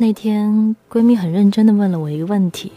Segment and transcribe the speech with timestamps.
[0.00, 2.72] 那天闺蜜很认真的问了我一个问题。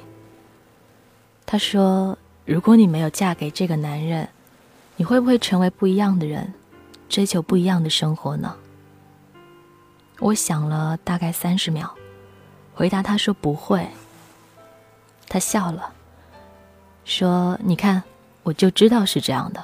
[1.46, 4.28] 她说：“如果你没有嫁给这个男人，
[4.98, 6.54] 你会不会成为不一样的人，
[7.08, 8.54] 追求不一样的生活呢？”
[10.20, 11.96] 我想了大概三十秒，
[12.74, 13.88] 回答她说：“不会。”
[15.30, 15.94] 她笑了，
[17.06, 18.04] 说：“你看，
[18.44, 19.64] 我就知道是这样的。”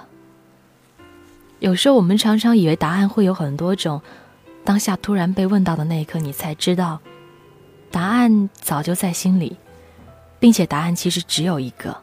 [1.60, 4.02] 有时候我们常常以为答案会有很多种，
[4.63, 7.02] 当下突然被问到的那一刻，你才知道，
[7.91, 9.57] 答案早就在心里，
[10.39, 11.95] 并且答案其实只有一个。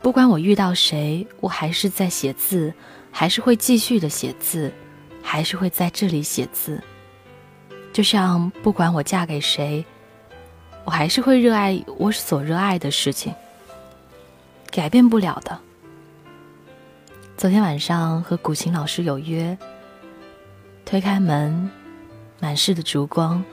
[0.00, 2.72] 不管我遇到谁，我还是在写字，
[3.10, 4.72] 还是会继续的写字，
[5.22, 6.82] 还是会在这里写字。
[7.92, 9.84] 就像不管我嫁给谁，
[10.84, 13.34] 我还是会热爱我所热爱的事情，
[14.70, 15.58] 改变不了的。
[17.36, 19.56] 昨天晚上和古琴老师有约，
[20.84, 21.70] 推开门，
[22.40, 23.44] 满室的烛光，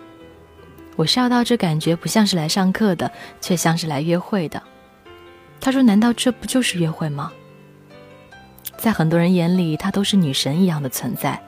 [0.95, 4.61] 我笑到这感觉不像是来上课的，却像是来约会的。
[5.59, 7.31] 他说：“难道这不就是约会吗？”
[8.77, 11.41] 在很多人眼里，她都是女神一样的存在，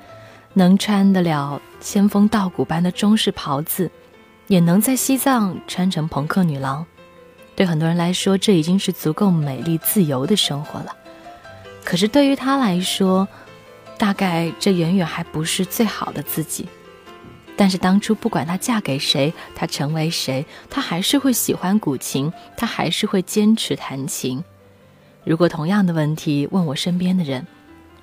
[0.53, 3.91] 能穿得了仙风道骨般的中式袍子，
[4.47, 6.85] 也能在西藏穿成朋克女郎。
[7.55, 10.95] 对很多人来说，这已经是足够美丽自由的生活了。
[11.83, 13.27] 可是对于她来说，
[13.97, 16.67] 大概这远远还不是最好的自己。
[17.57, 24.41] 但是当初不管她嫁给谁，她成为谁，她还是会喜欢古琴，她还是会坚持弹琴。
[25.25, 27.45] 如果同样的问题问我身边的人，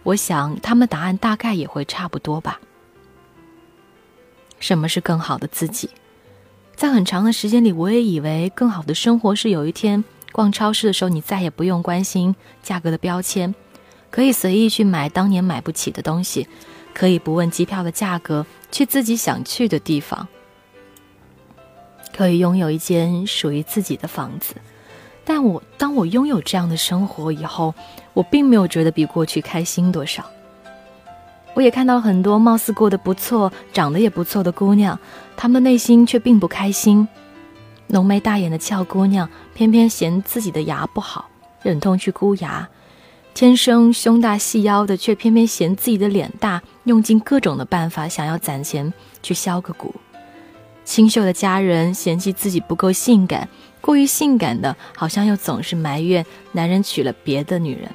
[0.02, 2.60] 我想他们答案大概也会差不多吧。
[4.58, 5.88] 什么是更好的自己？
[6.74, 13.54] 在很长的时间里，我也以为更好的生活是有一天逛超市的时候，你再也不用关心价格的标签。
[14.10, 16.48] 可以随意去买当年买不起的东西，
[16.94, 20.26] 可以不问机票的价格去自己想去的地方，
[22.16, 24.54] 可以拥有一间属于自己的房子。
[25.24, 27.74] 但我当我拥有这样的生活以后，
[28.12, 30.24] 我并没有觉得比过去开心多少。
[31.54, 34.98] 我也看到很多貌似过得不错、长得也不错的姑娘，
[35.36, 37.06] 她们的内心却并不开心。
[37.86, 41.28] 浓眉大眼的俏姑娘，偏偏嫌自己的牙不好，
[41.62, 42.68] 忍痛去箍牙。
[43.34, 49.92] 天生胸大细腰的，却偏偏嫌自己的脸大，用尽各种的办法想要攒钱去削个骨。
[50.84, 53.48] 清秀的家人嫌弃自己不够性感，
[53.80, 57.90] 过于性感的，好像又总是埋怨男人娶了别的女人。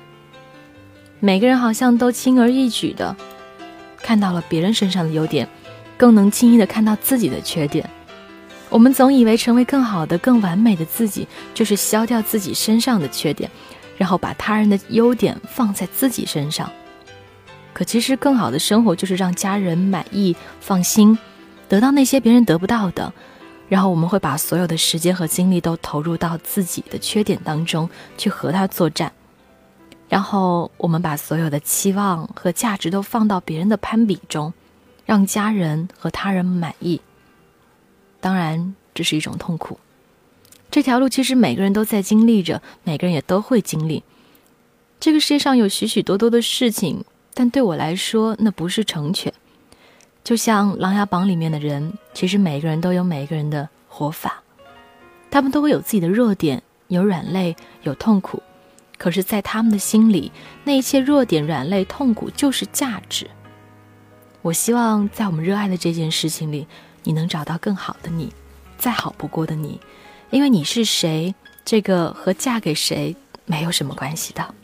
[1.22, 3.16] 每个人好像都轻而易举的
[3.98, 5.48] 看到了别人身上的优点，
[5.96, 7.90] 更能轻易的看到自己的缺点。
[8.70, 13.50] 我们总以为成为更好的、更完美的自己，就是消掉自己身上的缺点。
[14.00, 16.72] 然后把他人的优点放在自己身上，
[17.74, 21.20] 可其实更好的生活就是让家人满意、放心，
[21.68, 23.12] 得到那些别人得不到的。
[23.68, 29.12] 然后我们会把所有的时间和精力都投入到自己的缺点当中去和他作战，
[30.08, 34.54] 然后我们把所有的期望和价值都放到别人的攀比中，
[35.06, 37.02] 让家人和他人满意。
[38.22, 39.78] 当然，这是一种痛苦。
[40.72, 44.04] 这条路其实每个人都在经历着，每个人也都会经历。
[45.00, 47.04] 这个世界上有许许多多的事情，
[47.34, 49.34] 但对我来说，那不是成全。
[50.24, 54.44] 就像《琅琊榜》里面的人，其实每个人都有每个人的活法，
[55.32, 58.44] 他们都会有自己的弱点，有软肋，有痛苦。
[58.98, 60.32] 可是，在他们的心里，
[60.66, 63.28] 那一切弱点、软肋、痛苦就是价值。
[64.42, 66.68] 我希望在我们热爱的这件事情里，
[67.04, 68.34] 你能找到更好的你，
[68.78, 69.80] 再好不过的你。
[70.32, 71.34] 因为你是谁，
[71.66, 74.56] 这个和嫁给谁没有什么关系的。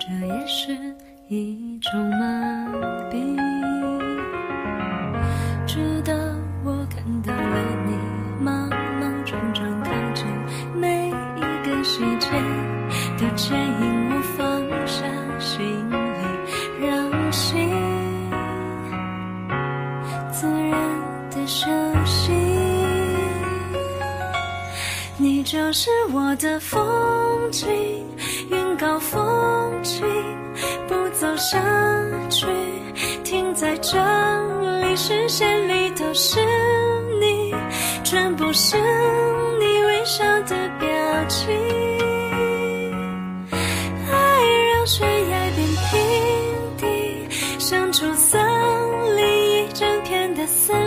[0.00, 0.76] 这也是
[1.28, 2.66] 一种麻
[3.10, 3.36] 痹。
[5.66, 6.12] 直到
[6.64, 7.96] 我看到了你，
[8.42, 10.26] 莽莽撞撞靠近，
[10.74, 12.30] 每一个细节
[13.18, 13.91] 都牵引
[21.34, 21.66] 的休
[22.04, 22.30] 息，
[25.16, 26.80] 你就是我的风
[27.50, 27.68] 景，
[28.50, 30.04] 云高风轻，
[30.86, 31.58] 不走下
[32.28, 32.46] 去，
[33.24, 33.98] 停在这
[34.82, 36.38] 里，视线里都是
[37.18, 37.54] 你，
[38.04, 38.76] 全部是
[39.58, 40.88] 你微笑的表
[41.28, 41.50] 情。
[47.92, 48.38] 复杂
[50.34, 50.81] 的生命，因为有。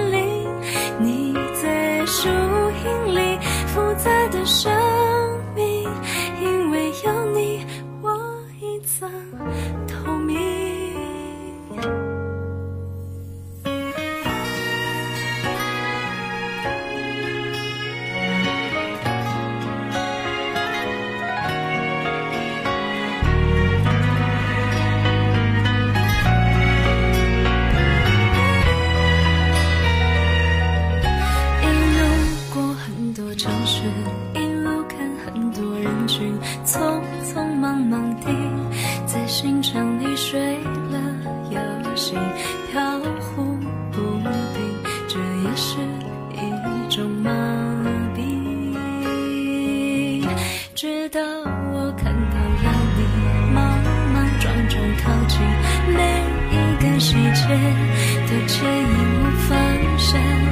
[58.27, 58.85] 的牵引，
[59.19, 59.51] 无放
[59.97, 60.05] 深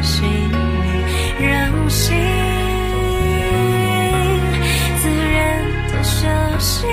[0.04, 2.15] 心里，让心
[5.01, 5.38] 自然
[5.92, 6.27] 的休
[6.60, 6.86] 息。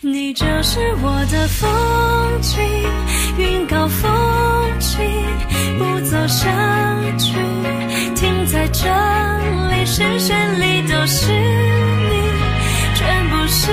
[0.00, 1.68] 你就是我的风
[2.40, 2.62] 景，
[3.38, 4.10] 云高风
[4.78, 5.02] 轻，
[5.78, 6.50] 不走下
[7.18, 7.32] 去，
[8.14, 8.88] 停在这
[9.70, 12.12] 里，视线里都是你，
[12.94, 13.72] 全部是